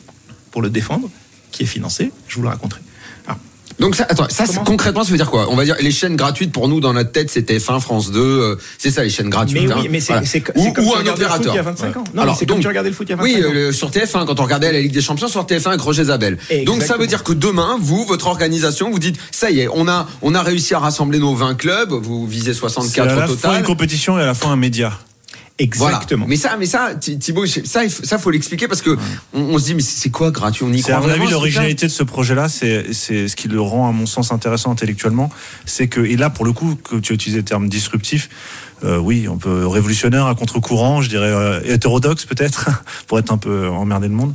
pour 0.50 0.60
le 0.60 0.68
défendre 0.68 1.08
qui 1.52 1.62
est 1.62 1.66
financé. 1.66 2.10
Je 2.26 2.36
vous 2.36 2.42
le 2.42 2.48
raconterai. 2.48 2.80
Alors, 3.26 3.38
Donc 3.78 3.94
ça, 3.94 4.06
attends, 4.08 4.26
ça 4.28 4.44
c'est- 4.44 4.54
Comment 4.54 4.64
concrètement, 4.64 5.04
ça 5.04 5.12
veut 5.12 5.16
dire 5.16 5.30
quoi? 5.30 5.46
On 5.50 5.54
va 5.56 5.64
dire 5.64 5.76
les 5.80 5.92
chaînes 5.92 6.16
gratuites 6.16 6.50
pour 6.50 6.66
nous 6.66 6.80
dans 6.80 6.92
notre 6.92 7.12
tête, 7.12 7.30
c'était 7.30 7.58
F1, 7.58 7.78
France 7.80 8.10
2, 8.10 8.18
euh, 8.20 8.56
c'est 8.76 8.90
ça 8.90 9.04
les 9.04 9.08
chaînes 9.10 9.28
gratuites. 9.30 9.68
mais 9.68 9.72
hein. 9.72 9.76
oui, 9.82 9.88
mais 9.88 10.00
c'est 10.00 10.14
Voilà. 10.14 10.26
c'est 10.26 10.40
co- 10.40 10.50
ou, 10.56 10.62
c'est 10.62 10.66
un 10.66 10.70
regardais 10.72 11.04
le 11.04 11.14
foot 11.14 11.20
opérateur. 11.20 11.52
il 11.52 11.56
y 11.56 11.58
a 11.60 11.62
25 11.62 11.96
ans. 11.96 12.04
Non, 12.12 12.22
Alors, 12.22 12.34
mais 12.34 12.38
c'est 12.40 12.46
comme 12.46 12.58
tu 12.58 12.66
regardais 12.66 12.88
le 12.90 12.94
foot 12.96 13.06
il 13.08 13.10
y 13.10 13.12
a 13.12 13.16
25 13.16 13.36
Oui, 13.36 13.44
ans. 13.44 13.50
euh, 13.54 13.70
sur 13.72 13.90
TF1 13.92 14.26
quand 14.26 14.40
on 14.40 14.42
regardait 14.42 14.72
la 14.72 14.80
Ligue 14.80 14.90
des 14.92 15.00
Champions 15.00 15.28
sur 15.28 15.44
TF1 15.46 15.68
avec 15.68 15.80
Roger 15.80 16.04
Zabel. 16.04 16.38
Donc 16.66 16.82
ça 16.82 16.96
veut 16.96 17.06
dire 17.06 17.22
que 17.22 17.32
demain, 17.32 17.76
vous, 17.80 18.04
votre 18.04 18.26
organisation, 18.26 18.90
vous 18.90 18.98
dites 18.98 19.16
ça 19.30 19.50
y 19.52 19.60
est, 19.60 19.68
on 19.72 19.86
a 19.86 20.08
on 20.22 20.34
a 20.34 20.42
réussi 20.42 20.74
à 20.74 20.80
rassembler 20.80 21.20
nos 21.20 21.34
20 21.36 21.54
clubs, 21.54 21.92
vous 21.92 22.26
visez 22.26 22.54
C'est 22.54 22.58
64 22.60 23.00
à 23.12 23.14
la 23.14 23.24
au 23.24 23.26
fois 23.28 23.36
total. 23.36 23.58
une 23.60 23.64
compétition 23.66 24.18
et 24.18 24.22
à 24.22 24.26
la 24.26 24.34
fois 24.34 24.50
un 24.50 24.56
média. 24.56 24.98
Voilà. 25.74 25.96
Exactement. 25.96 26.26
Mais 26.28 26.36
ça, 26.36 26.56
mais 26.58 26.66
ça, 26.66 26.94
Thi- 26.94 27.18
Thibaut, 27.18 27.44
ça, 27.46 27.82
il 27.84 27.90
faut- 27.90 28.04
ça 28.04 28.18
faut 28.18 28.30
l'expliquer 28.30 28.68
parce 28.68 28.80
que 28.82 28.96
on, 29.34 29.40
on 29.40 29.58
se 29.58 29.64
dit 29.64 29.74
mais 29.74 29.82
c'est 29.82 30.10
quoi 30.10 30.30
gratuit? 30.30 30.64
On 30.64 30.72
y 30.72 30.80
croit 30.82 30.94
à 30.94 31.00
mon 31.00 31.08
avis 31.14 31.18
l'originalité 31.32 31.86
de 31.86 31.92
ce 31.92 32.02
projet-là, 32.04 32.48
c'est 32.48 32.92
c'est 32.92 33.26
ce 33.28 33.34
qui 33.36 33.48
le 33.48 33.60
rend 33.60 33.88
à 33.88 33.92
mon 33.92 34.06
sens 34.06 34.30
intéressant 34.32 34.70
intellectuellement, 34.70 35.30
c'est 35.66 35.88
que 35.88 36.00
et 36.00 36.16
là 36.16 36.30
pour 36.30 36.44
le 36.44 36.52
coup 36.52 36.76
que 36.76 36.96
tu 36.96 37.12
as 37.12 37.14
utilisé 37.14 37.38
le 37.38 37.44
terme 37.44 37.68
disruptif, 37.68 38.28
euh, 38.84 38.98
oui, 38.98 39.26
on 39.28 39.38
peut 39.38 39.66
révolutionnaire 39.66 40.26
à 40.26 40.34
contre-courant, 40.36 41.02
je 41.02 41.08
dirais 41.08 41.26
euh, 41.32 41.60
hétérodoxe 41.64 42.24
peut-être 42.24 42.68
pour 43.08 43.18
être 43.18 43.32
un 43.32 43.38
peu 43.38 43.66
emmerdé 43.68 44.06
le 44.06 44.14
monde. 44.14 44.34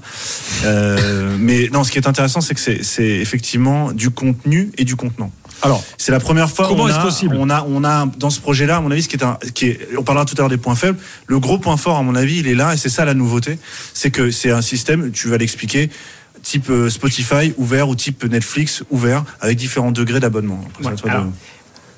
Euh, 0.66 1.36
mais 1.40 1.70
non, 1.72 1.84
ce 1.84 1.92
qui 1.92 1.98
est 1.98 2.08
intéressant, 2.08 2.42
c'est 2.42 2.54
que 2.54 2.60
c'est 2.60 2.84
c'est 2.84 3.08
effectivement 3.08 3.92
du 3.94 4.10
contenu 4.10 4.72
et 4.78 4.84
du 4.84 4.96
contenant. 4.96 5.32
Alors, 5.64 5.84
C'est 5.98 6.12
la 6.12 6.20
première 6.20 6.50
fois 6.50 6.68
Comment 6.68 6.88
est-ce 6.88 6.98
a, 6.98 7.02
possible 7.02 7.36
on 7.40 7.50
a, 7.50 7.66
on 7.68 7.84
a 7.84 8.06
dans 8.18 8.30
ce 8.30 8.40
projet-là, 8.40 8.78
à 8.78 8.82
mon 8.82 8.92
avis, 8.92 9.04
ce 9.04 9.10
qui 9.10 9.16
est 9.16 9.24
un, 9.24 9.38
qui 9.54 9.68
est, 9.68 9.80
on 9.98 10.04
parlera 10.04 10.26
tout 10.26 10.36
à 10.38 10.42
l'heure 10.42 10.50
des 10.50 10.58
points 10.58 10.76
faibles. 10.76 10.98
Le 11.28 11.40
gros 11.40 11.58
point 11.58 11.78
fort, 11.78 11.98
à 11.98 12.04
mon 12.04 12.16
avis, 12.16 12.40
il 12.40 12.48
est 12.48 12.56
là, 12.56 12.74
et 12.74 12.78
c'est 12.78 12.90
ça 12.90 13.06
la 13.06 13.14
nouveauté, 13.14 13.58
c'est 13.94 14.12
que 14.12 14.30
c'est 14.32 14.52
un 14.52 14.62
système, 14.62 15.12
tu 15.12 15.30
vas 15.30 15.38
l'expliquer, 15.38 15.90
type 16.42 16.70
euh, 16.70 16.90
Spotify 16.90 17.54
ouvert 17.58 17.88
ou 17.90 17.96
type 17.96 18.24
Netflix 18.26 18.84
ouvert, 18.92 19.24
avec 19.40 19.58
différents 19.58 19.92
degrés 19.92 20.20
d'abonnement. 20.20 20.64
Ouais, 20.84 20.92
de- 20.92 21.30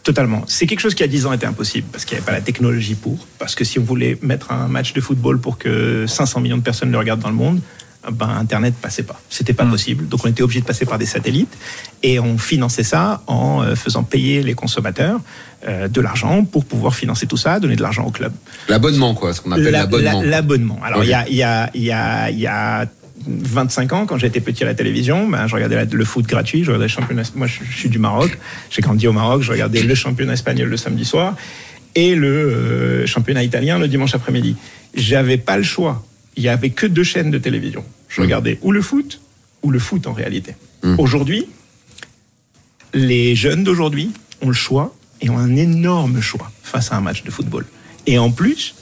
Totalement. 0.03 0.43
C'est 0.47 0.67
quelque 0.67 0.81
chose 0.81 0.93
qui, 0.93 1.01
à 1.01 1.07
10 1.07 1.25
ans, 1.25 1.33
était 1.33 1.47
impossible 1.47 1.87
parce 1.91 2.05
qu'il 2.05 2.13
n'y 2.15 2.19
avait 2.19 2.25
pas 2.27 2.31
la 2.31 2.41
technologie 2.41 2.93
pour. 2.93 3.25
Parce 3.39 3.55
que 3.55 3.63
si 3.63 3.79
on 3.79 3.83
voulait 3.83 4.19
mettre 4.21 4.51
un 4.51 4.67
match 4.67 4.93
de 4.93 5.01
football 5.01 5.39
pour 5.39 5.57
que 5.57 6.05
500 6.05 6.41
millions 6.41 6.57
de 6.57 6.61
personnes 6.61 6.91
le 6.91 6.97
regardent 6.99 7.21
dans 7.21 7.29
le 7.29 7.35
monde, 7.35 7.59
ben, 8.11 8.29
Internet 8.29 8.73
passait 8.81 9.03
pas. 9.03 9.19
C'était 9.29 9.53
pas 9.53 9.65
possible. 9.65 10.07
Donc, 10.07 10.25
on 10.25 10.29
était 10.29 10.43
obligé 10.43 10.61
de 10.61 10.65
passer 10.65 10.85
par 10.85 10.97
des 10.97 11.05
satellites 11.05 11.55
et 12.03 12.19
on 12.19 12.37
finançait 12.37 12.83
ça 12.83 13.21
en 13.27 13.63
euh, 13.63 13.75
faisant 13.75 14.03
payer 14.03 14.43
les 14.43 14.53
consommateurs 14.53 15.19
euh, 15.67 15.87
de 15.87 16.01
l'argent 16.01 16.43
pour 16.45 16.65
pouvoir 16.65 16.95
financer 16.95 17.25
tout 17.27 17.37
ça, 17.37 17.59
donner 17.59 17.75
de 17.75 17.81
l'argent 17.81 18.03
au 18.05 18.11
club. 18.11 18.33
L'abonnement 18.69 19.13
quoi, 19.15 19.33
ce 19.33 19.41
qu'on 19.41 19.51
appelle 19.51 19.65
La- 19.65 19.79
l'abonnement. 19.79 20.21
la- 20.21 20.27
L'abonnement. 20.27 20.79
Alors, 20.83 21.03
il 21.03 21.09
y, 21.09 21.13
a, 21.13 21.27
il 21.27 21.35
y, 21.35 21.43
a, 21.43 21.69
il 21.73 21.81
y, 21.83 21.91
a, 21.91 22.29
il 22.29 22.39
y 22.39 22.47
a 22.47 22.85
25 23.27 23.93
ans, 23.93 24.05
quand 24.05 24.17
j'étais 24.17 24.41
petit 24.41 24.63
à 24.63 24.67
la 24.67 24.75
télévision, 24.75 25.27
ben, 25.27 25.47
je 25.47 25.55
regardais 25.55 25.85
le 25.89 26.05
foot 26.05 26.25
gratuit, 26.27 26.59
je 26.63 26.67
regardais 26.67 26.85
le 26.85 26.89
championnat. 26.89 27.23
Moi, 27.35 27.47
je, 27.47 27.59
je 27.67 27.75
suis 27.77 27.89
du 27.89 27.97
Maroc. 27.99 28.37
J'ai 28.69 28.81
grandi 28.81 29.07
au 29.07 29.13
Maroc, 29.13 29.41
je 29.41 29.51
regardais 29.51 29.81
le 29.81 29.95
championnat 29.95 30.33
espagnol 30.33 30.69
le 30.69 30.77
samedi 30.77 31.05
soir 31.05 31.35
et 31.95 32.13
le 32.13 32.27
euh, 32.27 33.05
championnat 33.07 33.41
italien 33.43 33.79
le 33.79 33.87
dimanche 33.87 34.13
après-midi. 34.13 34.55
J'avais 34.95 35.37
pas 35.37 35.57
le 35.57 35.63
choix. 35.63 36.03
Il 36.37 36.43
y 36.43 36.49
avait 36.49 36.69
que 36.69 36.85
deux 36.85 37.03
chaînes 37.05 37.31
de 37.31 37.37
télévision. 37.37 37.83
Je 38.15 38.21
regardais 38.21 38.57
ou 38.61 38.71
le 38.71 38.81
foot 38.81 39.19
ou 39.61 39.71
le 39.71 39.79
foot 39.79 40.07
en 40.07 40.13
réalité. 40.13 40.55
Aujourd'hui, 40.97 41.47
les 42.93 43.35
jeunes 43.35 43.63
d'aujourd'hui 43.63 44.11
ont 44.41 44.47
le 44.47 44.53
choix 44.53 44.95
et 45.19 45.29
ont 45.29 45.37
un 45.37 45.55
énorme 45.55 46.21
choix 46.21 46.49
face 46.63 46.93
à 46.93 46.95
un 46.95 47.01
match 47.01 47.23
de 47.23 47.31
football. 47.31 47.65
Et 48.07 48.17
en 48.17 48.31
plus, 48.31 48.75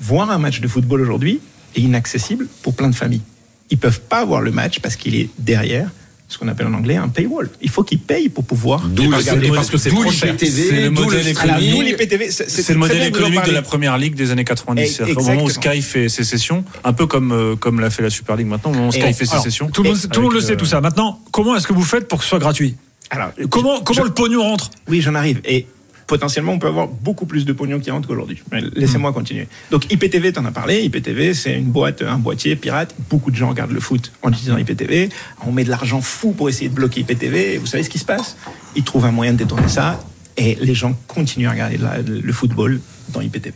voir 0.00 0.30
un 0.30 0.38
match 0.38 0.60
de 0.60 0.68
football 0.68 1.00
aujourd'hui 1.00 1.40
est 1.76 1.80
inaccessible 1.80 2.46
pour 2.62 2.74
plein 2.74 2.90
de 2.90 2.94
familles. 2.94 3.22
Ils 3.70 3.78
peuvent 3.78 4.02
pas 4.02 4.24
voir 4.24 4.42
le 4.42 4.50
match 4.50 4.80
parce 4.80 4.96
qu'il 4.96 5.14
est 5.14 5.30
derrière 5.38 5.90
ce 6.30 6.36
qu'on 6.38 6.46
appelle 6.48 6.66
en 6.66 6.74
anglais 6.74 6.96
un 6.96 7.08
paywall. 7.08 7.48
Il 7.62 7.70
faut 7.70 7.82
qu'ils 7.82 7.98
payent 7.98 8.28
pour 8.28 8.44
pouvoir 8.44 8.82
le- 8.86 9.08
parce 9.54 9.70
que- 9.70 9.78
c'est 9.78 9.88
trop 9.90 10.10
cher. 10.10 10.34
C'est 10.38 10.70
le 10.82 10.90
modèle 10.90 11.24
le 11.24 11.30
économique. 11.30 11.96
C'est 12.38 12.72
le 12.72 12.78
modèle 12.78 13.10
de 13.46 13.50
la 13.52 13.62
première 13.62 13.96
ligue 13.96 14.14
des 14.14 14.30
années 14.30 14.44
90. 14.44 14.82
Eh, 14.82 14.86
C'est-à-dire 14.86 15.14
qu'au 15.16 15.22
moment 15.22 15.44
où. 15.44 15.50
Sky 15.50 15.80
fait 15.82 16.08
ses 16.10 16.24
sessions, 16.24 16.64
un 16.84 16.92
peu 16.92 17.06
comme, 17.06 17.32
euh, 17.32 17.56
comme 17.56 17.80
l'a 17.80 17.88
fait 17.90 18.02
la 18.02 18.10
Super 18.10 18.36
League 18.36 18.46
maintenant, 18.46 18.70
au 18.72 18.74
moment 18.74 18.88
où 18.88 18.92
Sky 18.92 19.06
Et- 19.08 19.12
fait 19.14 19.24
sessions. 19.24 19.68
tout 19.70 19.82
le 19.82 19.88
monde, 19.90 20.32
le 20.34 20.40
sait 20.40 20.52
euh, 20.52 20.56
tout 20.56 20.66
ça. 20.66 20.80
Maintenant, 20.82 21.18
comment 21.32 21.56
est-ce 21.56 21.66
que 21.66 21.72
vous 21.72 21.82
faites 21.82 22.06
pour 22.08 22.18
que 22.18 22.24
ce 22.24 22.30
soit 22.30 22.38
gratuit? 22.38 22.76
Alors, 23.10 23.30
Comment, 23.48 23.80
comment 23.80 24.00
je- 24.02 24.06
le 24.08 24.12
pognon 24.12 24.42
rentre? 24.42 24.70
Oui, 24.86 25.00
j'en 25.00 25.14
arrive. 25.14 25.40
Et 25.46 25.66
potentiellement, 26.08 26.52
on 26.52 26.58
peut 26.58 26.66
avoir 26.66 26.88
beaucoup 26.88 27.26
plus 27.26 27.44
de 27.44 27.52
pognon 27.52 27.78
qui 27.78 27.92
rentre 27.92 28.08
qu'aujourd'hui. 28.08 28.42
Laissez-moi 28.74 29.12
continuer. 29.12 29.46
Donc, 29.70 29.92
IPTV, 29.92 30.32
t'en 30.32 30.44
as 30.46 30.50
parlé. 30.50 30.82
IPTV, 30.82 31.34
c'est 31.34 31.54
une 31.56 31.66
boîte, 31.70 32.02
un 32.02 32.18
boîtier 32.18 32.56
pirate. 32.56 32.94
Beaucoup 33.08 33.30
de 33.30 33.36
gens 33.36 33.48
regardent 33.50 33.70
le 33.72 33.78
foot 33.80 34.10
en 34.22 34.30
utilisant 34.32 34.56
IPTV. 34.58 35.10
On 35.46 35.52
met 35.52 35.62
de 35.64 35.70
l'argent 35.70 36.00
fou 36.00 36.32
pour 36.32 36.48
essayer 36.48 36.68
de 36.68 36.74
bloquer 36.74 37.02
IPTV. 37.02 37.54
Et 37.54 37.58
vous 37.58 37.66
savez 37.66 37.84
ce 37.84 37.90
qui 37.90 37.98
se 37.98 38.04
passe? 38.04 38.36
Ils 38.74 38.82
trouvent 38.82 39.04
un 39.04 39.12
moyen 39.12 39.32
de 39.34 39.38
détourner 39.38 39.68
ça. 39.68 40.02
Et 40.36 40.56
les 40.60 40.74
gens 40.74 40.98
continuent 41.06 41.46
à 41.48 41.52
regarder 41.52 41.76
la- 41.76 41.98
le 42.02 42.32
football 42.32 42.80
dans 43.10 43.20
IPTV. 43.20 43.54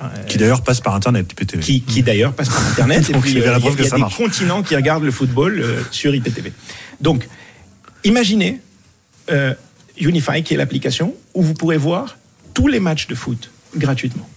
Euh, 0.00 0.06
Qui 0.28 0.38
d'ailleurs 0.38 0.62
passe 0.62 0.80
par 0.80 0.94
Internet, 0.94 1.26
IPTV. 1.32 1.60
qui, 1.60 1.80
qui 1.82 2.02
d'ailleurs 2.04 2.32
passe 2.32 2.48
par 2.50 2.64
Internet. 2.68 3.06
et 3.10 3.12
Donc, 3.12 3.22
puis, 3.22 3.32
il 3.32 3.38
y 3.38 3.42
a 3.42 3.46
la 3.50 3.56
euh, 3.56 3.58
preuve 3.58 3.72
il 3.72 3.78
y 3.78 3.80
a, 3.80 3.84
que 3.84 3.88
ça 3.90 3.96
des 3.96 4.00
marche. 4.02 4.16
continents 4.16 4.62
qui 4.62 4.76
regardent 4.76 5.02
le 5.02 5.10
football 5.10 5.58
euh, 5.60 5.80
sur 5.90 6.14
IPTV. 6.14 6.52
Donc, 7.00 7.26
imaginez 8.04 8.60
euh, 9.30 9.54
Unify, 10.00 10.42
qui 10.42 10.54
est 10.54 10.56
l'application, 10.56 11.14
où 11.34 11.42
vous 11.42 11.54
pourrez 11.54 11.76
voir 11.78 12.18
tous 12.54 12.66
les 12.68 12.80
matchs 12.80 13.06
de 13.06 13.14
foot 13.14 13.50
gratuitement. 13.76 14.28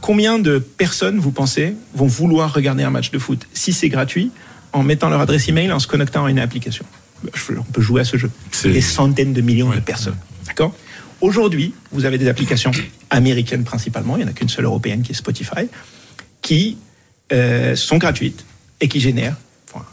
Combien 0.00 0.38
de 0.38 0.58
personnes, 0.58 1.18
vous 1.18 1.30
pensez, 1.30 1.74
vont 1.94 2.06
vouloir 2.06 2.52
regarder 2.52 2.82
un 2.82 2.90
match 2.90 3.10
de 3.12 3.18
foot 3.18 3.46
si 3.52 3.72
c'est 3.72 3.88
gratuit 3.88 4.30
en 4.72 4.82
mettant 4.82 5.08
leur 5.08 5.20
adresse 5.20 5.48
email 5.48 5.70
en 5.70 5.78
se 5.78 5.86
connectant 5.86 6.24
à 6.24 6.30
une 6.30 6.38
application? 6.40 6.84
Je- 7.34 7.52
On 7.56 7.62
peut 7.62 7.80
jouer 7.82 8.00
à 8.00 8.04
ce 8.04 8.16
jeu. 8.16 8.30
C'est- 8.50 8.70
Des 8.72 8.80
centaines 8.80 9.32
de 9.32 9.40
millions 9.40 9.70
de 9.70 9.78
personnes. 9.78 10.16
D'accord? 10.46 10.74
Aujourd'hui, 11.20 11.72
vous 11.92 12.04
avez 12.04 12.18
des 12.18 12.26
applications 12.26 12.72
américaines 13.10 13.62
principalement, 13.62 14.16
il 14.16 14.20
n'y 14.20 14.24
en 14.24 14.28
a 14.28 14.32
qu'une 14.32 14.48
seule 14.48 14.64
européenne 14.64 15.02
qui 15.02 15.12
est 15.12 15.14
Spotify, 15.14 15.68
qui 16.40 16.78
euh, 17.32 17.76
sont 17.76 17.96
gratuites 17.98 18.44
et 18.80 18.88
qui 18.88 18.98
génèrent, 19.00 19.36
enfin, 19.72 19.86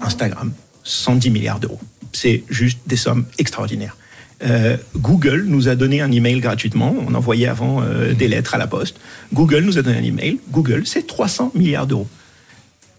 Instagram, 0.00 0.52
110 0.84 1.30
milliards 1.30 1.58
d'euros. 1.58 1.80
C'est 2.12 2.44
juste 2.48 2.78
des 2.86 2.96
sommes 2.96 3.24
extraordinaires. 3.38 3.96
Euh, 4.42 4.76
Google 4.96 5.44
nous 5.46 5.68
a 5.68 5.74
donné 5.74 6.00
un 6.00 6.10
email 6.10 6.40
gratuitement. 6.40 6.94
On 7.06 7.14
envoyait 7.14 7.46
avant 7.46 7.82
euh, 7.82 8.14
des 8.14 8.26
lettres 8.26 8.54
à 8.54 8.58
la 8.58 8.66
poste. 8.66 8.96
Google 9.34 9.60
nous 9.60 9.76
a 9.78 9.82
donné 9.82 9.98
un 9.98 10.02
email. 10.02 10.38
Google, 10.50 10.82
c'est 10.86 11.06
300 11.06 11.52
milliards 11.54 11.86
d'euros. 11.86 12.08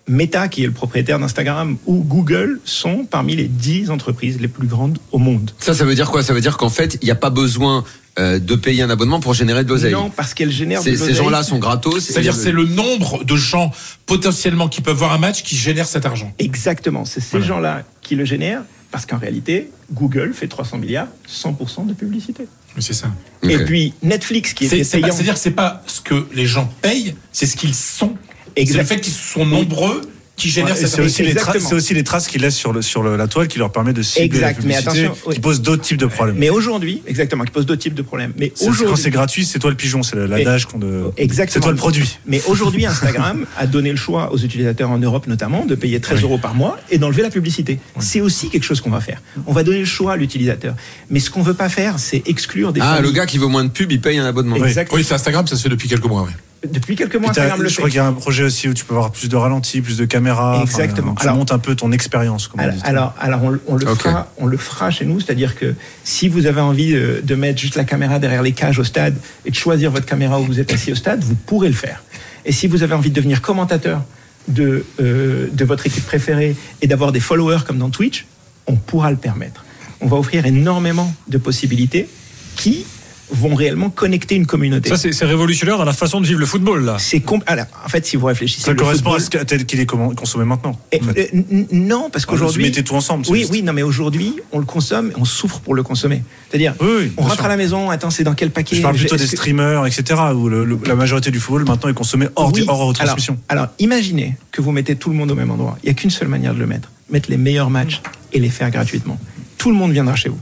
Meta, 0.08 0.48
qui 0.50 0.64
est 0.64 0.68
le 0.68 0.72
propriétaire 0.74 1.20
d'Instagram, 1.20 1.78
ou 1.86 2.04
Google 2.04 2.60
sont 2.66 3.06
parmi 3.10 3.36
les 3.36 3.48
10 3.48 3.92
entreprises 3.92 4.40
les 4.42 4.48
plus 4.48 4.68
grandes 4.68 4.98
au 5.12 5.20
monde. 5.20 5.52
Ça, 5.60 5.74
ça 5.74 5.86
veut 5.86 5.96
dire 5.96 6.12
quoi? 6.12 6.22
Ça 6.22 6.34
veut 6.34 6.42
dire 6.42 6.58
qu'en 6.58 6.70
fait, 6.70 6.98
il 7.02 7.06
n'y 7.06 7.12
a 7.12 7.16
pas 7.16 7.30
besoin 7.30 7.86
euh, 8.20 8.38
de 8.40 8.56
payer 8.56 8.82
un 8.84 8.90
abonnement 8.90 9.20
pour 9.20 9.34
générer 9.34 9.64
de 9.64 9.70
l'oseille. 9.70 9.94
Non, 9.94 10.10
parce 10.10 10.34
qu'elles 10.34 10.52
génèrent 10.52 10.82
de 10.82 10.84
Ces, 10.84 10.96
ces 10.96 11.00
l'oseille. 11.08 11.16
gens-là 11.16 11.44
sont 11.44 11.60
gratos. 11.60 12.04
C'est-à-dire 12.04 12.36
c'est 12.36 12.52
le 12.52 12.66
nombre 12.66 13.24
de 13.24 13.36
gens 13.36 13.72
potentiellement 14.06 14.68
qui 14.68 14.82
peuvent 14.82 14.98
voir 14.98 15.14
un 15.14 15.18
match 15.18 15.44
qui 15.44 15.56
génère 15.56 15.86
cet 15.88 16.06
argent. 16.06 16.34
Exactement, 16.40 17.06
c'est 17.06 17.22
ces 17.22 17.42
gens-là 17.42 17.84
qui 18.02 18.16
le 18.16 18.26
génèrent, 18.26 18.64
parce 18.92 19.06
qu'en 19.06 19.18
réalité, 19.18 19.70
Google 19.94 20.34
fait 20.34 20.48
300 20.48 20.78
milliards, 20.78 21.08
100% 21.28 21.86
de 21.88 21.94
publicité. 21.94 22.48
Mais 22.76 22.82
C'est 22.82 22.94
ça. 22.94 23.08
Et 23.44 23.58
puis 23.60 23.94
Netflix, 24.04 24.54
qui 24.54 24.66
pas- 24.66 24.72
payant. 24.72 24.84
C'est-à-dire 25.14 25.34
que 25.34 25.40
c'est 25.40 25.52
pas 25.52 25.82
ce 25.88 26.02
que 26.02 26.28
les 26.34 26.46
gens 26.46 26.70
payent, 26.82 27.16
c'est 27.32 27.46
ce 27.46 27.56
qu'ils 27.58 27.76
sont. 27.76 28.16
C'est 28.56 28.62
Exact. 28.64 28.80
le 28.80 28.86
fait 28.86 29.02
qu'ils 29.02 29.14
sont 29.14 29.46
nombreux 29.46 30.02
qui 30.42 30.50
génère 30.50 30.74
Ouais, 30.76 30.80
et 30.80 30.86
cette 30.86 30.90
c'est 30.96 31.02
aussi, 31.02 31.22
les 31.24 31.30
tra- 31.30 31.38
Exactement. 31.40 31.70
c'est 31.70 31.76
aussi 31.76 31.94
les 31.94 32.04
traces 32.04 32.28
qu'ils 32.28 32.42
laissent 32.42 32.56
sur, 32.56 32.74
le, 32.74 32.82
sur 32.82 33.04
le- 33.04 33.16
la 33.16 33.28
toile 33.28 33.48
qui 33.48 33.60
leur 33.60 33.72
permet 33.72 33.94
de 33.94 34.02
cibler 34.02 34.26
Exact, 34.26 34.42
la 34.42 34.48
mais 34.48 34.56
publicité, 34.76 35.06
attention, 35.06 35.18
oui. 35.28 35.36
qui 35.36 35.42
pose 35.42 35.62
d'autres 35.62 35.84
types 35.84 35.98
de 35.98 36.06
problèmes. 36.06 36.36
Mais 36.38 36.50
aujourd'hui, 36.50 37.02
exactement, 37.08 37.44
qui 37.44 37.52
pose 37.52 37.66
d'autres 37.66 37.82
types 37.82 37.94
de 37.94 38.02
problèmes. 38.02 38.34
Mais 38.38 38.52
quand 38.60 38.96
c'est 38.96 39.10
gratuit, 39.10 39.46
c'est 39.46 39.60
toi 39.60 39.70
le 39.70 39.76
pigeon, 39.76 40.04
c'est 40.04 40.16
l'adage 40.16 40.66
qu'on 40.66 40.80
de. 40.80 41.12
Exactement. 41.18 41.54
C'est 41.54 41.60
toi 41.62 41.72
le 41.72 41.78
produit. 41.78 42.18
Mais 42.26 42.42
aujourd'hui, 42.48 42.86
Instagram 42.86 43.46
a 43.58 43.68
donné 43.68 43.92
le 43.92 43.98
choix 43.98 44.32
aux 44.34 44.38
utilisateurs 44.38 44.90
en 44.90 44.98
Europe 44.98 45.28
notamment 45.28 45.66
de 45.66 45.76
payer 45.76 46.00
13 46.00 46.24
euros 46.24 46.38
par 46.38 46.56
mois 46.56 46.80
et 46.90 46.98
d'enlever 46.98 47.22
la 47.22 47.30
publicité. 47.30 47.80
C'est 48.00 48.22
aussi 48.22 48.50
quelque 48.50 48.64
chose 48.64 48.82
qu'on 48.82 48.90
va 48.90 49.02
faire. 49.02 49.22
On 49.48 49.54
va 49.54 49.64
donner 49.64 49.80
le 49.80 49.86
choix 49.86 50.14
à 50.14 50.18
l'utilisateur. 50.18 50.76
Mais 51.10 51.20
ce 51.20 51.30
qu'on 51.30 51.42
veut 51.44 51.54
pas 51.54 51.70
faire, 51.70 52.00
c'est 52.00 52.24
exclure 52.28 52.74
des 52.74 52.82
Ah, 52.82 52.96
familles. 52.96 53.04
le 53.04 53.12
gars 53.12 53.26
qui 53.26 53.38
veut 53.38 53.48
moins 53.48 53.64
de 53.64 53.70
pub, 53.70 53.92
il 53.92 54.02
paye 54.02 54.18
un 54.18 54.26
abonnement. 54.26 54.56
Exactement. 54.56 54.98
Oui, 54.98 55.04
c'est 55.08 55.14
Instagram, 55.14 55.46
ça 55.48 55.56
se 55.56 55.62
fait 55.64 55.70
depuis 55.70 55.88
quelques 55.88 56.06
mois. 56.06 56.24
oui. 56.28 56.32
Depuis 56.68 56.96
quelques 56.96 57.16
mois, 57.16 57.32
Instagram 57.32 57.60
le 57.62 57.68
je 57.70 57.74
fait. 57.74 57.78
crois 57.82 57.90
qu'il 57.90 57.98
y 57.98 58.00
a 58.00 58.06
un 58.06 58.14
projet 58.14 58.44
aussi 58.44 58.68
où 58.70 58.74
tu 58.76 58.86
peux 58.86 58.94
avoir 58.94 59.12
plus 59.12 59.30
de 59.30 59.36
ralenti, 59.36 59.82
plus 59.82 59.98
de 59.98 60.06
caméras. 60.06 60.58
enfin, 60.58 60.62
Exactement. 60.84 61.16
tu 61.16 61.24
Alors- 61.24 61.36
montes 61.38 61.52
un 61.52 61.58
peu 61.58 61.74
ton 61.76 61.92
expérience, 61.92 62.50
Alors, 62.58 62.76
alors, 62.84 63.14
alors, 63.20 63.44
on, 63.44 63.50
le- 63.50 63.62
on 63.68 63.76
le 63.78 63.88
Ok. 63.90 64.02
fera, 64.04 64.32
on 64.38 64.46
le 64.46 64.58
fera 64.58 64.92
chez 64.92 65.06
nous, 65.06 65.20
c'est-à-dire 65.20 65.56
que 65.58 65.74
si 66.04 66.28
vous 66.30 66.46
avez 66.46 66.62
envie 66.62 66.94
de, 66.94 67.22
de 67.24 67.36
mettre 67.36 67.60
juste 67.60 67.76
la 67.76 67.84
caméra 67.84 68.20
derrière 68.20 68.44
les 68.44 68.52
cages 68.52 68.78
au 68.78 68.84
stade 68.84 69.16
et 69.44 69.50
de 69.50 69.56
choisir 69.56 69.90
votre 69.90 70.06
caméra 70.06 70.40
où 70.40 70.46
vous 70.46 70.60
êtes 70.60 70.72
assis 70.72 70.92
au 70.92 70.96
stade, 70.96 71.24
vous 71.24 71.34
pourrez 71.36 71.68
le 71.68 71.74
faire. 71.74 72.04
Et 72.46 72.52
si 72.52 72.68
vous 72.68 72.84
avez 72.84 72.94
envie 72.94 73.10
de 73.10 73.16
devenir 73.16 73.42
commentateur 73.42 74.04
de, 74.48 74.86
euh, 75.00 75.48
de 75.52 75.66
votre 75.66 75.88
équipe 75.88 76.06
préférée 76.06 76.56
et 76.84 76.88
d'avoir 76.88 77.12
des 77.12 77.20
followers 77.20 77.62
comme 77.66 77.80
dans 77.80 77.90
Twitch, 77.90 78.28
on 78.68 78.76
pourra 78.76 79.10
le 79.10 79.18
permettre. 79.18 79.66
On 80.00 80.08
va 80.08 80.18
offrir 80.18 80.46
énormément 80.46 81.12
de 81.28 81.38
possibilités 81.40 82.08
qui 82.56 82.86
vont 83.32 83.56
réellement 83.56 83.90
connecter 83.90 84.36
une 84.36 84.46
communauté. 84.46 84.90
Ça, 84.90 84.98
c'est 84.98 85.26
révolutionnaire 85.26 85.78
dans 85.78 85.86
la 85.86 85.94
façon 85.94 86.20
de 86.22 86.28
vivre 86.28 86.40
le 86.40 86.46
football, 86.46 86.84
là. 86.84 86.98
c'est 87.00 87.24
alors, 87.48 87.66
en 87.86 87.88
fait, 87.90 88.06
si 88.06 88.18
vous 88.18 88.26
réfléchissez, 88.26 88.62
Ça 88.66 88.72
le 88.72 88.78
correspond 88.78 89.12
football- 89.12 89.40
à 89.40 89.40
ce 89.42 89.46
tel 89.46 89.66
qu'il 89.66 89.80
est 89.80 89.86
consommé 89.86 90.44
maintenant. 90.46 90.78
Et, 90.92 91.00
en 91.02 91.06
fait. 91.06 91.32
euh, 91.34 91.64
non, 91.72 92.10
parce 92.12 92.26
Vous 92.26 92.32
qu'aujourd'hui, 92.32 92.64
mettez 92.64 92.84
tout 92.84 92.94
ensemble. 92.96 93.26
c'est 93.26 93.32
Oui, 93.32 93.40
juste. 93.40 93.52
oui, 93.52 93.64
non, 93.64 93.72
mais 93.74 93.84
aujourd'hui, 93.84 94.36
on 94.52 94.60
le 94.60 94.66
consomme 94.66 95.12
et 95.12 95.14
on 95.18 95.26
souffre 95.26 95.60
pour 95.62 95.74
le 95.76 95.84
consommer. 95.84 96.24
C'est-à-dire, 96.50 96.76
Oui, 96.82 96.88
oui, 97.00 97.12
on 97.18 97.22
rentre 97.24 97.36
sûr. 97.36 97.46
à 97.46 97.48
la 97.48 97.58
maison, 97.58 97.90
attends, 97.90 98.10
c'est 98.10 98.24
dans 98.24 98.34
quel 98.34 98.52
paquet 98.52 98.76
Je 98.76 98.82
parle 98.82 98.96
plutôt 98.96 99.16
des 99.16 99.24
que- 99.24 99.30
streamers, 99.30 99.86
etc., 99.86 100.20
où 100.36 100.50
le- 100.50 100.66
le- 100.66 100.80
la 100.86 100.96
majorité 100.96 101.32
du 101.32 101.40
football 101.40 101.66
maintenant 101.66 101.90
est 101.90 101.94
consommé 101.94 102.28
hors, 102.36 102.52
Oui, 102.54 102.66
hors 102.68 102.76
alors, 102.76 102.88
retransmission. 102.90 103.38
alors, 103.50 103.68
imaginez 103.80 104.36
que 104.52 104.62
vous 104.62 104.72
mettez 104.72 104.96
tout 104.96 105.10
le 105.10 105.16
monde 105.16 105.32
au 105.32 105.36
même 105.36 105.52
endroit. 105.52 105.78
Il 105.84 105.86
n'y 105.88 105.92
a 105.92 105.94
qu'une 105.94 106.10
seule 106.10 106.28
manière 106.28 106.54
de 106.54 106.60
le 106.60 106.68
mettre 106.68 106.90
mettre 107.10 107.30
les 107.30 107.38
meilleurs 107.38 107.70
matchs 107.70 108.02
et 108.32 108.40
les 108.40 108.50
faire 108.50 108.72
gratuitement. 108.72 109.20
Tout 109.58 109.70
le 109.70 109.76
monde 109.76 109.92
viendra 109.92 110.16
chez 110.16 110.30
vous. 110.30 110.40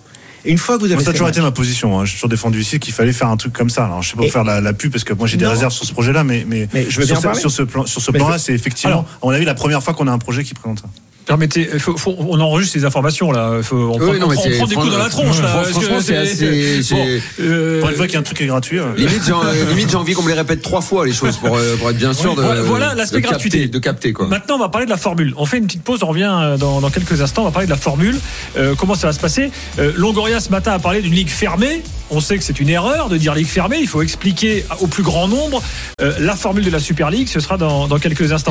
Une 0.50 0.58
fois 0.58 0.76
que 0.76 0.80
vous 0.82 0.86
avez 0.88 0.96
Moi, 0.96 1.04
ça 1.04 1.12
a 1.12 1.14
toujours 1.14 1.30
été 1.30 1.42
ma 1.42 1.52
position. 1.52 2.00
hein. 2.00 2.06
J'ai 2.06 2.14
toujours 2.16 2.30
défendu 2.30 2.60
ici 2.60 2.80
qu'il 2.80 2.94
fallait 2.94 3.14
faire 3.14 3.28
un 3.30 3.38
truc 3.38 3.54
comme 3.54 3.70
ça. 3.70 3.86
Alors, 3.86 4.02
je 4.02 4.10
sais 4.10 4.16
pas 4.16 4.24
pour 4.24 4.32
faire 4.32 4.44
la, 4.44 4.60
la 4.62 4.74
pub 4.74 4.92
parce 4.92 5.04
que 5.04 5.14
moi 5.14 5.28
j'ai 5.28 5.38
des 5.38 5.46
Non. 5.46 5.52
réserves 5.52 5.72
sur 5.74 5.86
ce 5.86 5.94
projet-là, 5.94 6.24
mais, 6.24 6.46
mais, 6.48 6.68
Mais 6.74 6.90
je 6.90 7.00
veux 7.00 7.06
sur, 7.06 7.14
bien 7.14 7.16
ce, 7.18 7.22
parler. 7.28 7.40
sur 7.40 7.52
ce 7.52 7.62
plan, 7.64 7.86
sur 7.86 8.02
ce 8.02 8.12
Mais 8.12 8.18
plan-là, 8.20 8.38
je- 8.38 8.44
c'est 8.44 8.54
effectivement, 8.54 8.92
Alors- 8.92 9.06
à 9.22 9.26
mon 9.26 9.32
avis, 9.32 9.46
la 9.46 9.54
première 9.54 9.84
fois 9.84 9.94
qu'on 9.94 10.08
a 10.08 10.12
un 10.12 10.18
projet 10.18 10.44
qui 10.44 10.54
présente 10.56 10.80
ça. 10.80 10.86
Permettez, 11.30 11.66
faut- 11.78 11.96
faut- 11.96 12.16
on 12.18 12.40
enregistre 12.40 12.74
ces 12.74 12.86
informations 12.86 13.32
là. 13.32 13.60
Faut- 13.62 13.76
on 13.76 14.00
Oui, 14.00 14.00
prend, 14.00 14.14
non, 14.14 14.14
on 14.14 14.30
prend- 14.34 14.42
on 14.42 14.44
c'est- 14.44 14.58
prend 14.58 14.66
des 14.66 14.74
coups 14.76 14.92
dans 14.92 14.98
la 14.98 15.10
tronche 15.10 15.40
là. 15.44 15.64
Franchement, 15.64 16.00
c'est 16.02 16.18
assez- 16.18 16.82
euh, 17.40 17.80
Pour 17.82 17.90
une 17.92 17.96
fois 17.96 18.06
qu'il 18.08 18.14
y 18.14 18.18
a 18.18 18.20
un 18.20 18.24
truc 18.24 18.38
qui 18.40 18.46
est 18.46 18.48
gratuit. 18.48 18.80
euh, 18.80 18.86
Limite, 18.98 19.22
j'ai 19.26 19.32
euh, 19.32 19.36
envie 20.00 20.14
qu'on 20.16 20.24
me 20.24 20.30
les 20.30 20.34
répète 20.34 20.64
trois 20.64 20.82
fois 20.82 21.06
les 21.06 21.14
choses 21.14 21.38
pour, 21.38 21.56
euh, 21.56 21.76
pour 21.78 21.92
être 21.92 21.98
bien 21.98 22.14
sûr 22.14 22.34
de, 22.36 22.42
Voilà- 22.64 22.96
l'aspect 22.96 23.22
gratuité. 23.22 23.68
de 23.68 23.78
capter 23.78 24.12
quoi. 24.12 24.26
Maintenant, 24.28 24.56
on 24.56 24.60
va 24.60 24.70
parler 24.70 24.86
de 24.88 24.92
la 24.92 24.98
formule. 24.98 25.36
On 25.38 25.46
fait 25.46 25.60
une 25.60 25.68
petite 25.68 25.84
pause, 25.84 26.00
on 26.02 26.08
revient 26.08 26.32
euh, 26.42 26.58
dans, 26.58 26.82
dans 26.82 26.90
quelques 26.90 27.22
instants. 27.22 27.44
On 27.44 27.46
va 27.46 27.52
parler 27.52 27.68
de 27.68 27.72
la 27.72 27.78
formule. 27.78 28.18
Euh, 28.58 28.74
comment 28.76 28.96
ça 28.96 29.06
va 29.06 29.14
se 29.14 29.20
passer? 29.20 29.52
Euh, 29.78 29.92
Longoria 29.96 30.40
ce 30.40 30.50
matin 30.50 30.72
a 30.72 30.80
parlé 30.80 31.02
d'une 31.04 31.14
ligue 31.14 31.30
fermée. 31.30 31.84
On 32.12 32.22
sait 32.22 32.40
que 32.40 32.44
c'est 32.44 32.60
une 32.60 32.70
erreur 32.70 33.08
de 33.08 33.18
dire 33.18 33.36
ligue 33.36 33.46
fermée. 33.46 33.78
Il 33.80 33.88
faut 33.88 34.02
expliquer 34.02 34.66
au 34.80 34.88
plus 34.88 35.04
grand 35.04 35.28
nombre 35.28 35.62
euh, 36.02 36.12
la 36.20 36.36
formule 36.36 36.66
de 36.66 36.72
la 36.72 36.80
Super 36.80 37.12
League. 37.12 37.28
Ce 37.28 37.40
sera 37.40 37.58
dans, 37.58 37.88
dans 37.88 38.00
quelques 38.00 38.32
instants. 38.32 38.50